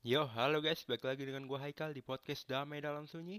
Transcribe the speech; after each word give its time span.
Yo, 0.00 0.24
halo 0.32 0.64
guys, 0.64 0.80
balik 0.88 1.04
lagi 1.04 1.28
dengan 1.28 1.44
gue 1.44 1.60
Haikal 1.60 1.92
di 1.92 2.00
podcast 2.00 2.48
Damai 2.48 2.80
Dalam 2.80 3.04
Sunyi. 3.04 3.36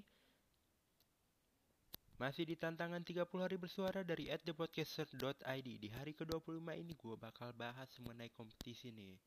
Masih 2.21 2.45
di 2.45 2.53
tantangan 2.53 3.01
30 3.01 3.25
hari 3.41 3.57
bersuara 3.57 4.05
dari 4.05 4.29
at 4.29 4.45
thepodcaster.id 4.45 5.67
Di 5.81 5.89
hari 5.89 6.13
ke-25 6.13 6.61
ini 6.77 6.93
gue 6.93 7.17
bakal 7.17 7.49
bahas 7.57 7.89
mengenai 8.05 8.29
kompetisi 8.29 8.93
nih. 8.93 9.17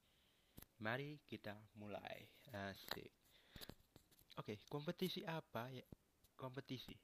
Mari 0.79 1.27
kita 1.27 1.59
mulai. 1.75 2.23
Asik. 2.55 3.11
Oke, 4.39 4.63
kompetisi 4.71 5.27
apa 5.27 5.75
ya? 5.75 5.83
Kompetisi? 6.39 6.95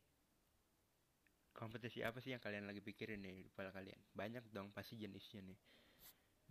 Kompetisi 1.50 2.06
apa 2.06 2.22
sih 2.22 2.38
yang 2.38 2.42
kalian 2.42 2.70
lagi 2.70 2.78
pikirin 2.78 3.18
nih 3.18 3.50
kepala 3.50 3.74
kalian? 3.74 3.98
Banyak 4.14 4.46
dong 4.54 4.70
pasti 4.70 4.94
jenisnya 4.94 5.42
nih. 5.42 5.58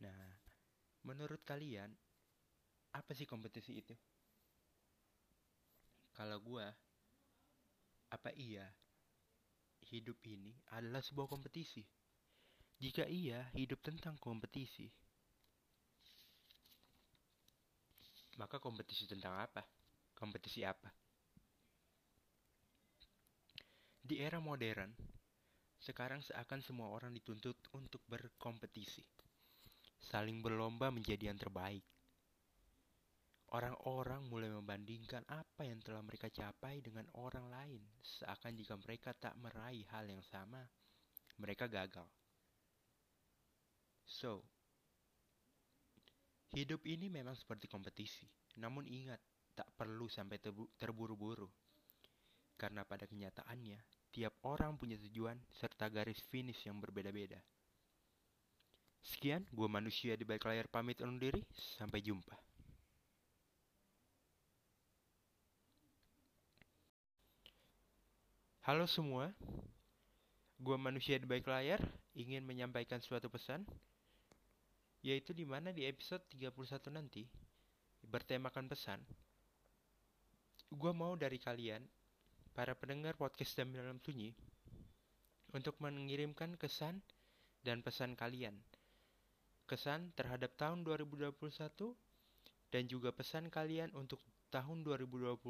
Nah, 0.04 0.36
menurut 1.08 1.40
kalian 1.48 1.96
apa 2.94 3.12
sih 3.14 3.30
kompetisi 3.30 3.78
itu? 3.78 3.94
Kalau 6.14 6.42
gua, 6.42 6.68
apa 8.10 8.30
iya 8.34 8.66
hidup 9.90 10.18
ini 10.26 10.54
adalah 10.74 11.02
sebuah 11.02 11.30
kompetisi? 11.30 11.86
Jika 12.80 13.04
iya, 13.04 13.44
hidup 13.60 13.84
tentang 13.84 14.16
kompetisi. 14.16 14.88
Maka 18.40 18.56
kompetisi 18.56 19.04
tentang 19.04 19.36
apa? 19.36 19.60
Kompetisi 20.16 20.64
apa? 20.64 20.88
Di 24.00 24.24
era 24.24 24.40
modern, 24.40 24.96
sekarang 25.84 26.24
seakan 26.24 26.64
semua 26.64 26.88
orang 26.88 27.12
dituntut 27.12 27.60
untuk 27.76 28.00
berkompetisi. 28.08 29.04
Saling 30.00 30.40
berlomba 30.40 30.88
menjadi 30.88 31.30
yang 31.30 31.38
terbaik 31.38 31.84
Orang-orang 33.50 34.30
mulai 34.30 34.54
membandingkan 34.54 35.26
apa 35.26 35.66
yang 35.66 35.82
telah 35.82 36.06
mereka 36.06 36.30
capai 36.30 36.86
dengan 36.86 37.10
orang 37.18 37.50
lain, 37.50 37.82
seakan 37.98 38.54
jika 38.54 38.78
mereka 38.78 39.10
tak 39.18 39.34
meraih 39.42 39.90
hal 39.90 40.06
yang 40.06 40.22
sama, 40.22 40.62
mereka 41.42 41.66
gagal. 41.66 42.06
So, 44.06 44.46
hidup 46.54 46.86
ini 46.86 47.10
memang 47.10 47.34
seperti 47.34 47.66
kompetisi, 47.66 48.30
namun 48.62 48.86
ingat, 48.86 49.18
tak 49.58 49.66
perlu 49.74 50.06
sampai 50.06 50.38
terburu-buru. 50.78 51.50
Karena 52.54 52.86
pada 52.86 53.10
kenyataannya, 53.10 53.82
tiap 54.14 54.38
orang 54.46 54.78
punya 54.78 55.02
tujuan 55.10 55.42
serta 55.58 55.90
garis 55.90 56.22
finish 56.30 56.70
yang 56.70 56.78
berbeda-beda. 56.78 57.42
Sekian, 59.02 59.48
gue 59.50 59.66
manusia 59.66 60.14
di 60.14 60.22
balik 60.22 60.46
layar 60.46 60.70
pamit 60.70 61.02
undur 61.02 61.34
diri, 61.34 61.42
sampai 61.56 62.04
jumpa. 62.06 62.36
Halo 68.70 68.86
semua, 68.86 69.34
gue 70.62 70.78
manusia 70.78 71.18
di 71.18 71.26
balik 71.26 71.50
layar 71.50 71.82
ingin 72.14 72.46
menyampaikan 72.46 73.02
suatu 73.02 73.26
pesan, 73.26 73.66
yaitu 75.02 75.34
di 75.34 75.42
mana 75.42 75.74
di 75.74 75.90
episode 75.90 76.22
31 76.30 76.94
nanti 76.94 77.26
bertemakan 78.06 78.70
pesan. 78.70 79.02
Gue 80.70 80.94
mau 80.94 81.18
dari 81.18 81.42
kalian, 81.42 81.82
para 82.54 82.78
pendengar 82.78 83.18
podcast 83.18 83.58
dan 83.58 83.74
dalam 83.74 83.98
sunyi, 84.06 84.38
untuk 85.50 85.74
mengirimkan 85.82 86.54
kesan 86.54 87.02
dan 87.66 87.82
pesan 87.82 88.14
kalian. 88.14 88.54
Kesan 89.66 90.14
terhadap 90.14 90.54
tahun 90.62 90.86
2021 90.86 91.34
dan 92.70 92.86
juga 92.86 93.10
pesan 93.18 93.50
kalian 93.50 93.90
untuk 93.98 94.22
tahun 94.54 94.86
2022 94.86 95.42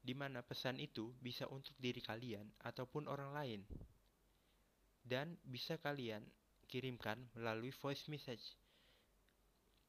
di 0.00 0.16
mana 0.16 0.40
pesan 0.40 0.80
itu 0.80 1.12
bisa 1.20 1.44
untuk 1.52 1.76
diri 1.76 2.00
kalian 2.00 2.48
ataupun 2.64 3.06
orang 3.06 3.36
lain. 3.36 3.60
Dan 5.00 5.36
bisa 5.44 5.76
kalian 5.80 6.24
kirimkan 6.68 7.18
melalui 7.36 7.74
voice 7.74 8.06
message 8.06 8.54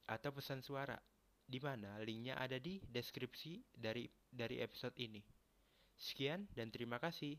atau 0.10 0.34
pesan 0.34 0.60
suara 0.66 0.98
di 1.52 1.60
mana 1.60 2.00
linknya 2.04 2.40
ada 2.40 2.56
di 2.58 2.80
deskripsi 2.88 3.76
dari 3.76 4.08
dari 4.32 4.64
episode 4.64 4.96
ini. 5.00 5.20
Sekian 6.00 6.48
dan 6.56 6.72
terima 6.72 6.98
kasih. 6.98 7.38